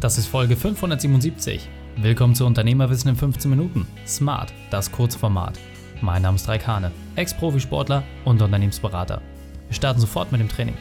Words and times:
Das 0.00 0.16
ist 0.16 0.28
Folge 0.28 0.54
577. 0.54 1.68
Willkommen 1.96 2.36
zu 2.36 2.46
Unternehmerwissen 2.46 3.10
in 3.10 3.16
15 3.16 3.50
Minuten. 3.50 3.84
Smart, 4.06 4.54
das 4.70 4.92
Kurzformat. 4.92 5.58
Mein 6.02 6.22
Name 6.22 6.36
ist 6.36 6.46
Raikane, 6.46 6.92
Ex-Profisportler 7.16 8.04
und 8.24 8.40
Unternehmensberater. 8.40 9.20
Wir 9.66 9.74
starten 9.74 9.98
sofort 9.98 10.30
mit 10.30 10.40
dem 10.40 10.48
Training. 10.48 10.76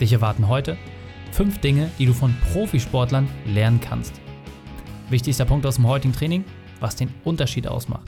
Dich 0.00 0.12
erwarten 0.12 0.46
heute 0.46 0.76
fünf 1.32 1.58
Dinge, 1.58 1.90
die 1.98 2.06
du 2.06 2.12
von 2.12 2.32
Profisportlern 2.52 3.28
lernen 3.44 3.80
kannst. 3.80 4.20
Wichtigster 5.08 5.46
Punkt 5.46 5.66
aus 5.66 5.74
dem 5.74 5.88
heutigen 5.88 6.14
Training, 6.14 6.44
was 6.78 6.94
den 6.94 7.12
Unterschied 7.24 7.66
ausmacht. 7.66 8.06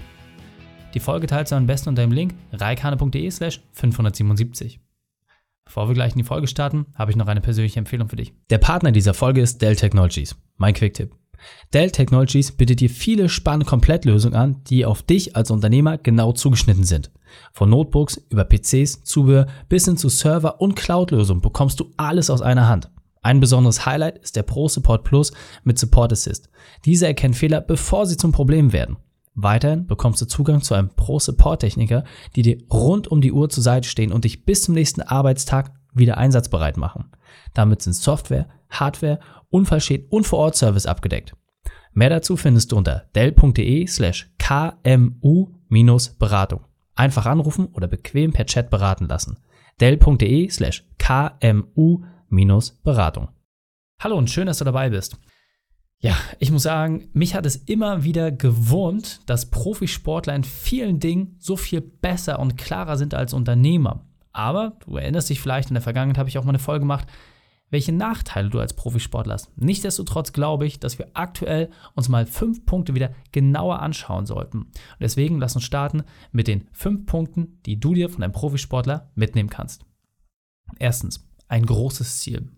Die 0.94 1.00
Folge 1.00 1.26
teilst 1.26 1.50
du 1.50 1.56
am 1.56 1.66
besten 1.66 1.88
unter 1.88 2.02
dem 2.02 2.12
Link 2.12 2.34
reikane.de 2.52 3.28
slash 3.32 3.60
577. 3.72 4.78
Bevor 5.64 5.88
wir 5.88 5.94
gleich 5.94 6.12
in 6.12 6.18
die 6.18 6.24
Folge 6.24 6.46
starten, 6.48 6.86
habe 6.94 7.10
ich 7.10 7.16
noch 7.16 7.28
eine 7.28 7.40
persönliche 7.40 7.78
Empfehlung 7.78 8.08
für 8.08 8.16
dich. 8.16 8.34
Der 8.50 8.58
Partner 8.58 8.92
dieser 8.92 9.14
Folge 9.14 9.40
ist 9.40 9.62
Dell 9.62 9.76
Technologies. 9.76 10.36
Mein 10.58 10.74
Quick-Tipp. 10.74 11.14
Dell 11.72 11.90
Technologies 11.90 12.52
bietet 12.52 12.80
dir 12.80 12.90
viele 12.90 13.28
spannende 13.28 13.66
Komplettlösungen 13.66 14.38
an, 14.38 14.62
die 14.64 14.84
auf 14.84 15.02
dich 15.02 15.34
als 15.34 15.50
Unternehmer 15.50 15.98
genau 15.98 16.32
zugeschnitten 16.32 16.84
sind. 16.84 17.10
Von 17.52 17.70
Notebooks 17.70 18.20
über 18.28 18.44
PCs, 18.44 19.02
Zubehör 19.04 19.46
bis 19.68 19.86
hin 19.86 19.96
zu 19.96 20.08
Server- 20.08 20.60
und 20.60 20.76
Cloud-Lösungen 20.76 21.40
bekommst 21.40 21.80
du 21.80 21.90
alles 21.96 22.30
aus 22.30 22.42
einer 22.42 22.68
Hand. 22.68 22.90
Ein 23.22 23.40
besonderes 23.40 23.86
Highlight 23.86 24.18
ist 24.18 24.36
der 24.36 24.42
Pro 24.42 24.68
Support 24.68 25.04
Plus 25.04 25.32
mit 25.64 25.78
Support 25.78 26.12
Assist. 26.12 26.50
Dieser 26.84 27.06
erkennt 27.06 27.36
Fehler, 27.36 27.60
bevor 27.60 28.06
sie 28.06 28.16
zum 28.16 28.32
Problem 28.32 28.72
werden. 28.72 28.96
Weiterhin 29.34 29.86
bekommst 29.86 30.20
du 30.20 30.26
Zugang 30.26 30.62
zu 30.62 30.74
einem 30.74 30.90
Pro-Support-Techniker, 30.90 32.04
die 32.36 32.42
dir 32.42 32.58
rund 32.70 33.08
um 33.08 33.20
die 33.20 33.32
Uhr 33.32 33.48
zur 33.48 33.62
Seite 33.62 33.88
stehen 33.88 34.12
und 34.12 34.24
dich 34.24 34.44
bis 34.44 34.62
zum 34.62 34.74
nächsten 34.74 35.00
Arbeitstag 35.00 35.72
wieder 35.94 36.18
einsatzbereit 36.18 36.76
machen. 36.76 37.10
Damit 37.54 37.82
sind 37.82 37.94
Software, 37.94 38.48
Hardware, 38.70 39.20
Unfallschäden 39.50 40.06
und 40.08 40.26
Vor-Ort-Service 40.26 40.86
abgedeckt. 40.86 41.34
Mehr 41.94 42.10
dazu 42.10 42.36
findest 42.36 42.72
du 42.72 42.76
unter 42.76 43.04
dell.de 43.14 43.86
slash 43.86 44.30
kmu-beratung. 44.38 46.60
Einfach 46.94 47.26
anrufen 47.26 47.66
oder 47.66 47.86
bequem 47.86 48.32
per 48.32 48.46
Chat 48.46 48.70
beraten 48.70 49.06
lassen. 49.08 49.36
dell.de 49.80 50.48
slash 50.50 50.84
kmu-beratung. 50.98 53.28
Hallo 53.98 54.16
und 54.16 54.30
schön, 54.30 54.46
dass 54.46 54.58
du 54.58 54.64
dabei 54.64 54.88
bist. 54.90 55.18
Ja, 56.02 56.16
ich 56.40 56.50
muss 56.50 56.64
sagen, 56.64 57.08
mich 57.12 57.36
hat 57.36 57.46
es 57.46 57.54
immer 57.54 58.02
wieder 58.02 58.32
gewurmt, 58.32 59.20
dass 59.26 59.50
Profisportler 59.50 60.34
in 60.34 60.42
vielen 60.42 60.98
Dingen 60.98 61.36
so 61.38 61.56
viel 61.56 61.80
besser 61.80 62.40
und 62.40 62.58
klarer 62.58 62.96
sind 62.96 63.14
als 63.14 63.32
Unternehmer. 63.32 64.04
Aber 64.32 64.78
du 64.84 64.96
erinnerst 64.96 65.30
dich 65.30 65.40
vielleicht, 65.40 65.70
in 65.70 65.74
der 65.74 65.82
Vergangenheit 65.82 66.18
habe 66.18 66.28
ich 66.28 66.38
auch 66.38 66.44
mal 66.44 66.50
eine 66.50 66.58
Folge 66.58 66.80
gemacht, 66.80 67.06
welche 67.70 67.92
Nachteile 67.92 68.50
du 68.50 68.58
als 68.58 68.74
Profisportler 68.74 69.34
hast. 69.34 69.56
Nichtsdestotrotz 69.56 70.32
glaube 70.32 70.66
ich, 70.66 70.80
dass 70.80 70.98
wir 70.98 71.08
aktuell 71.14 71.70
uns 71.94 72.08
mal 72.08 72.26
fünf 72.26 72.66
Punkte 72.66 72.96
wieder 72.96 73.12
genauer 73.30 73.78
anschauen 73.78 74.26
sollten. 74.26 74.58
Und 74.62 74.72
deswegen 75.00 75.38
lass 75.38 75.54
uns 75.54 75.64
starten 75.64 76.02
mit 76.32 76.48
den 76.48 76.66
fünf 76.72 77.06
Punkten, 77.06 77.60
die 77.64 77.78
du 77.78 77.94
dir 77.94 78.10
von 78.10 78.24
einem 78.24 78.32
Profisportler 78.32 79.12
mitnehmen 79.14 79.50
kannst. 79.50 79.84
Erstens, 80.80 81.28
ein 81.46 81.64
großes 81.64 82.18
Ziel. 82.18 82.50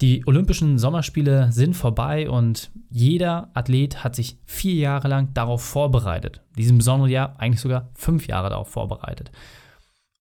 Die 0.00 0.26
Olympischen 0.26 0.78
Sommerspiele 0.78 1.52
sind 1.52 1.74
vorbei 1.74 2.30
und 2.30 2.70
jeder 2.88 3.50
Athlet 3.52 4.02
hat 4.02 4.16
sich 4.16 4.38
vier 4.46 4.74
Jahre 4.74 5.08
lang 5.08 5.34
darauf 5.34 5.62
vorbereitet. 5.62 6.40
Diesem 6.56 6.78
besonderen 6.78 7.10
Jahr 7.10 7.38
eigentlich 7.38 7.60
sogar 7.60 7.90
fünf 7.92 8.26
Jahre 8.26 8.48
darauf 8.48 8.68
vorbereitet. 8.68 9.30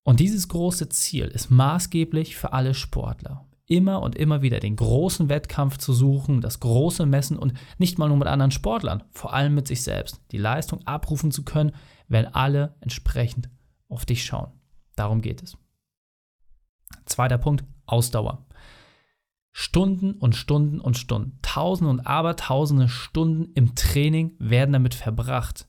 Und 0.03 0.19
dieses 0.19 0.49
große 0.49 0.89
Ziel 0.89 1.25
ist 1.25 1.49
maßgeblich 1.49 2.35
für 2.35 2.51
alle 2.51 2.73
Sportler. 2.73 3.45
Immer 3.67 4.01
und 4.01 4.15
immer 4.15 4.41
wieder 4.41 4.59
den 4.59 4.75
großen 4.75 5.29
Wettkampf 5.29 5.77
zu 5.77 5.93
suchen, 5.93 6.41
das 6.41 6.59
große 6.59 7.05
Messen 7.05 7.37
und 7.37 7.53
nicht 7.77 7.97
mal 7.97 8.09
nur 8.09 8.17
mit 8.17 8.27
anderen 8.27 8.51
Sportlern, 8.51 9.03
vor 9.11 9.33
allem 9.33 9.53
mit 9.53 9.67
sich 9.67 9.83
selbst, 9.83 10.19
die 10.31 10.39
Leistung 10.39 10.85
abrufen 10.87 11.31
zu 11.31 11.43
können, 11.45 11.71
wenn 12.09 12.25
alle 12.25 12.75
entsprechend 12.81 13.49
auf 13.87 14.05
dich 14.05 14.25
schauen. 14.25 14.51
Darum 14.95 15.21
geht 15.21 15.41
es. 15.41 15.55
Zweiter 17.05 17.37
Punkt, 17.37 17.63
Ausdauer. 17.85 18.45
Stunden 19.61 20.13
und 20.13 20.37
Stunden 20.37 20.79
und 20.79 20.97
Stunden, 20.97 21.37
tausende 21.41 21.91
und 21.91 22.07
abertausende 22.07 22.87
Stunden 22.87 23.51
im 23.55 23.75
Training 23.75 24.37
werden 24.39 24.71
damit 24.71 24.93
verbracht. 24.93 25.67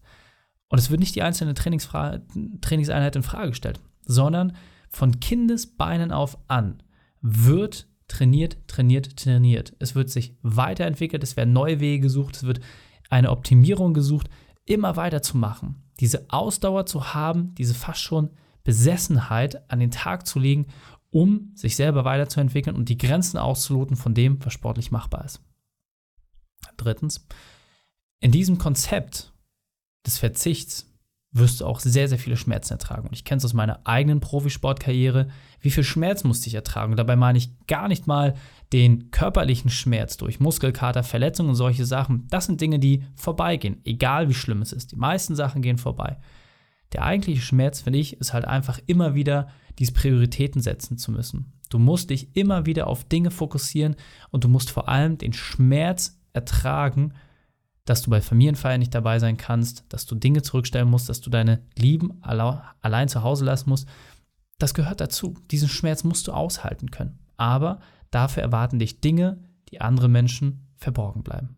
Und 0.69 0.79
es 0.79 0.91
wird 0.91 1.01
nicht 1.01 1.17
die 1.17 1.25
einzelne 1.25 1.55
Trainingseinheit 1.55 3.17
in 3.17 3.25
Frage 3.25 3.49
gestellt, 3.49 3.81
sondern 4.03 4.57
von 4.91 5.19
Kindesbeinen 5.19 6.13
auf 6.13 6.39
an 6.47 6.85
wird 7.21 7.89
trainiert, 8.07 8.59
trainiert, 8.69 9.17
trainiert. 9.17 9.75
Es 9.81 9.97
wird 9.97 10.09
sich 10.09 10.37
weiterentwickelt, 10.43 11.25
es 11.25 11.37
werden 11.37 11.53
neue 11.53 11.81
Wege 11.81 12.01
gesucht, 12.01 12.37
es 12.37 12.45
wird 12.45 12.61
eine 13.09 13.33
Optimierung 13.33 13.93
gesucht, 13.93 14.31
immer 14.67 14.95
weiter 14.95 15.21
zu 15.21 15.37
machen. 15.37 15.83
Diese 15.99 16.27
Ausdauer 16.31 16.87
zu 16.87 17.13
haben, 17.13 17.57
diese 17.57 17.75
fast 17.75 18.03
schon 18.03 18.31
Besessenheit 18.63 19.69
an 19.69 19.81
den 19.81 19.91
Tag 19.91 20.29
zu 20.29 20.39
legen 20.39 20.67
um 21.11 21.53
sich 21.55 21.77
selber 21.77 22.05
weiterzuentwickeln 22.05 22.77
und 22.77 22.89
die 22.89 22.99
Grenzen 22.99 23.39
auszuloten 23.39 23.97
von 23.97 24.15
dem, 24.15 24.45
was 24.45 24.53
sportlich 24.53 24.91
machbar 24.91 25.25
ist. 25.25 25.41
Drittens, 26.77 27.27
in 28.21 28.31
diesem 28.31 28.59
Konzept 28.59 29.33
des 30.07 30.19
Verzichts 30.19 30.87
wirst 31.33 31.61
du 31.61 31.67
auch 31.67 31.79
sehr, 31.79 32.09
sehr 32.09 32.19
viele 32.19 32.37
Schmerzen 32.37 32.73
ertragen. 32.73 33.07
Und 33.07 33.15
ich 33.15 33.25
kenne 33.25 33.39
es 33.39 33.45
aus 33.45 33.55
meiner 33.55 33.81
eigenen 33.87 34.21
Profisportkarriere. 34.21 35.29
Wie 35.61 35.71
viel 35.71 35.85
Schmerz 35.85 36.25
musste 36.25 36.49
ich 36.49 36.55
ertragen? 36.55 36.93
Und 36.93 36.97
dabei 36.97 37.15
meine 37.15 37.39
ich 37.39 37.51
gar 37.67 37.87
nicht 37.87 38.07
mal 38.07 38.35
den 38.73 39.11
körperlichen 39.11 39.71
Schmerz 39.71 40.17
durch 40.17 40.41
Muskelkater, 40.41 41.05
Verletzungen 41.05 41.51
und 41.51 41.55
solche 41.55 41.87
Sachen. 41.87 42.27
Das 42.31 42.47
sind 42.47 42.61
Dinge, 42.61 42.79
die 42.81 43.05
vorbeigehen, 43.15 43.81
egal 43.85 44.29
wie 44.29 44.35
schlimm 44.35 44.63
es 44.63 44.73
ist. 44.73 44.91
Die 44.93 44.97
meisten 44.97 45.37
Sachen 45.37 45.63
gehen 45.63 45.79
vorbei. 45.79 46.19
Der 46.93 47.05
eigentliche 47.05 47.41
Schmerz, 47.41 47.81
finde 47.83 47.99
ich, 47.99 48.21
ist 48.21 48.33
halt 48.33 48.45
einfach 48.45 48.81
immer 48.87 49.15
wieder 49.15 49.49
diese 49.79 49.93
Prioritäten 49.93 50.61
setzen 50.61 50.99
zu 50.99 51.13
müssen. 51.13 51.53
Du 51.69 51.79
musst 51.79 52.11
dich 52.11 52.37
immer 52.37 52.67
wieder 52.67 52.89
auf 52.89 53.05
Dinge 53.05 53.31
fokussieren 53.31 53.97
und 54.31 54.45
du 54.45 54.49
musst 54.49 54.71
vor 54.71 54.89
allem 54.89 55.19
den 55.19 55.33
Schmerz 55.33 56.19
ertragen, 56.33 57.15
dass 57.85 58.03
du 58.03 58.11
bei 58.11 58.21
Familienfeiern 58.21 58.79
nicht 58.79 58.95
dabei 58.95 59.19
sein 59.19 59.37
kannst, 59.37 59.85
dass 59.89 60.07
du 60.07 60.15
Dinge 60.15 60.43
zurückstellen 60.43 60.89
musst, 60.89 61.09
dass 61.09 61.21
du 61.21 61.31
deine 61.31 61.63
Lieben 61.77 62.23
allein 62.23 63.09
zu 63.09 63.23
Hause 63.23 63.45
lassen 63.45 63.71
musst. 63.71 63.89
Das 64.59 64.75
gehört 64.75 65.01
dazu. 65.01 65.35
Diesen 65.51 65.69
Schmerz 65.69 66.05
musst 66.05 66.29
du 66.29 66.33
aushalten 66.33 66.91
können. 66.91 67.19
Aber 67.37 67.81
dafür 68.11 68.43
erwarten 68.43 68.79
dich 68.79 69.01
Dinge, 69.01 69.43
die 69.71 69.81
andere 69.81 70.09
Menschen 70.09 70.69
verborgen 70.77 71.23
bleiben. 71.23 71.57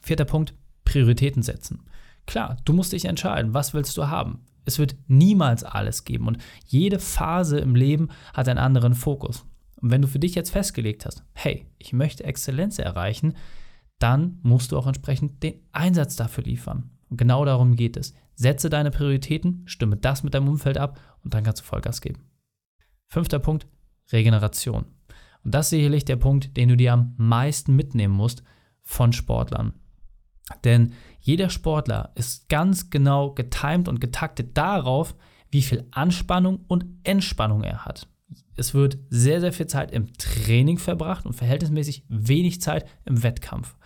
Vierter 0.00 0.24
Punkt, 0.24 0.54
Prioritäten 0.84 1.42
setzen. 1.42 1.82
Klar, 2.26 2.56
du 2.64 2.72
musst 2.72 2.92
dich 2.92 3.04
entscheiden, 3.04 3.54
was 3.54 3.74
willst 3.74 3.96
du 3.96 4.08
haben. 4.08 4.44
Es 4.64 4.78
wird 4.78 4.96
niemals 5.06 5.62
alles 5.62 6.04
geben 6.04 6.26
und 6.26 6.38
jede 6.66 6.98
Phase 6.98 7.58
im 7.58 7.76
Leben 7.76 8.08
hat 8.34 8.48
einen 8.48 8.58
anderen 8.58 8.94
Fokus. 8.94 9.46
Und 9.80 9.90
wenn 9.90 10.02
du 10.02 10.08
für 10.08 10.18
dich 10.18 10.34
jetzt 10.34 10.50
festgelegt 10.50 11.06
hast, 11.06 11.24
hey, 11.34 11.66
ich 11.78 11.92
möchte 11.92 12.24
Exzellenz 12.24 12.78
erreichen, 12.78 13.34
dann 13.98 14.40
musst 14.42 14.72
du 14.72 14.78
auch 14.78 14.86
entsprechend 14.86 15.42
den 15.42 15.60
Einsatz 15.72 16.16
dafür 16.16 16.44
liefern. 16.44 16.90
Und 17.08 17.16
genau 17.18 17.44
darum 17.44 17.76
geht 17.76 17.96
es. 17.96 18.14
Setze 18.34 18.68
deine 18.68 18.90
Prioritäten, 18.90 19.62
stimme 19.66 19.96
das 19.96 20.22
mit 20.22 20.34
deinem 20.34 20.48
Umfeld 20.48 20.78
ab 20.78 21.00
und 21.22 21.32
dann 21.32 21.44
kannst 21.44 21.62
du 21.62 21.64
Vollgas 21.64 22.00
geben. 22.00 22.24
Fünfter 23.06 23.38
Punkt, 23.38 23.66
Regeneration. 24.12 24.86
Und 25.44 25.54
das 25.54 25.66
ist 25.66 25.70
sicherlich 25.70 26.04
der 26.04 26.16
Punkt, 26.16 26.56
den 26.56 26.68
du 26.68 26.76
dir 26.76 26.92
am 26.92 27.14
meisten 27.16 27.76
mitnehmen 27.76 28.14
musst 28.14 28.42
von 28.82 29.12
Sportlern. 29.12 29.74
Denn 30.64 30.92
jeder 31.20 31.50
Sportler 31.50 32.12
ist 32.14 32.48
ganz 32.48 32.90
genau 32.90 33.32
getimt 33.32 33.88
und 33.88 34.00
getaktet 34.00 34.56
darauf, 34.56 35.16
wie 35.50 35.62
viel 35.62 35.86
Anspannung 35.90 36.64
und 36.68 36.84
Entspannung 37.04 37.64
er 37.64 37.84
hat. 37.84 38.08
Es 38.56 38.74
wird 38.74 38.98
sehr, 39.10 39.40
sehr 39.40 39.52
viel 39.52 39.66
Zeit 39.66 39.90
im 39.90 40.12
Training 40.14 40.78
verbracht 40.78 41.26
und 41.26 41.34
verhältnismäßig 41.34 42.04
wenig 42.08 42.60
Zeit 42.60 42.86
im 43.04 43.22
Wettkampf. 43.22 43.76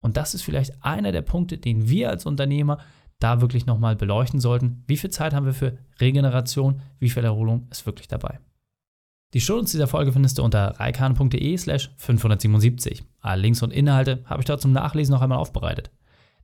Und 0.00 0.16
das 0.16 0.34
ist 0.34 0.42
vielleicht 0.42 0.82
einer 0.82 1.12
der 1.12 1.22
Punkte, 1.22 1.58
den 1.58 1.88
wir 1.88 2.10
als 2.10 2.24
Unternehmer 2.24 2.78
da 3.18 3.40
wirklich 3.40 3.66
nochmal 3.66 3.96
beleuchten 3.96 4.40
sollten. 4.40 4.82
Wie 4.86 4.96
viel 4.96 5.10
Zeit 5.10 5.34
haben 5.34 5.46
wir 5.46 5.52
für 5.52 5.76
Regeneration? 6.00 6.80
Wie 6.98 7.10
viel 7.10 7.24
Erholung 7.24 7.68
ist 7.70 7.84
wirklich 7.84 8.08
dabei? 8.08 8.40
Die 9.32 9.40
Shownotes 9.40 9.70
dieser 9.70 9.86
Folge 9.86 10.12
findest 10.12 10.38
du 10.38 10.42
unter 10.42 10.80
reikan.de 10.80 11.56
slash 11.56 11.92
577. 11.98 13.04
Alle 13.20 13.42
Links 13.42 13.62
und 13.62 13.72
Inhalte 13.72 14.24
habe 14.24 14.42
ich 14.42 14.46
dort 14.46 14.60
zum 14.60 14.72
Nachlesen 14.72 15.12
noch 15.12 15.22
einmal 15.22 15.38
aufbereitet. 15.38 15.90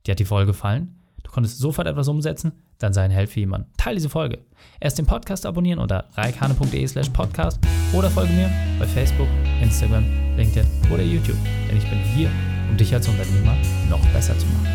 Dir 0.05 0.11
hat 0.11 0.19
die 0.19 0.25
Folge 0.25 0.53
gefallen? 0.53 0.95
Du 1.23 1.29
konntest 1.29 1.59
sofort 1.59 1.85
etwas 1.87 2.07
umsetzen? 2.07 2.53
Dann 2.77 2.93
sei 2.93 3.03
ein 3.03 3.11
Held 3.11 3.29
für 3.29 3.41
jemanden. 3.41 3.69
Teil 3.75 3.95
diese 3.95 4.07
Folge. 4.07 4.39
Erst 4.79 4.99
den 4.99 5.05
Podcast 5.05 5.45
abonnieren 5.45 5.79
unter 5.79 6.05
reikane.de 6.13 6.87
slash 6.87 7.09
podcast 7.09 7.59
oder 7.91 8.09
folge 8.09 8.31
mir 8.31 8.49
bei 8.79 8.87
Facebook, 8.87 9.27
Instagram, 9.61 10.05
LinkedIn 10.37 10.65
oder 10.89 11.03
YouTube. 11.03 11.37
Denn 11.67 11.77
ich 11.77 11.89
bin 11.89 11.99
hier, 12.15 12.29
um 12.69 12.77
dich 12.77 12.93
als 12.93 13.09
Unternehmer 13.09 13.57
noch 13.89 14.05
besser 14.13 14.37
zu 14.37 14.45
machen. 14.45 14.67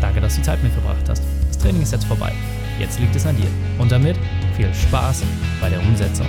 Danke, 0.00 0.20
dass 0.20 0.36
du 0.36 0.42
Zeit 0.42 0.62
mit 0.62 0.72
mir 0.72 0.80
verbracht 0.80 1.08
hast. 1.08 1.24
Das 1.48 1.58
Training 1.58 1.82
ist 1.82 1.90
jetzt 1.90 2.04
vorbei. 2.04 2.32
Jetzt 2.78 3.00
liegt 3.00 3.16
es 3.16 3.26
an 3.26 3.36
dir. 3.36 3.48
Und 3.80 3.90
damit 3.90 4.16
viel 4.56 4.72
Spaß 4.72 5.24
bei 5.60 5.70
der 5.70 5.80
Umsetzung. 5.80 6.28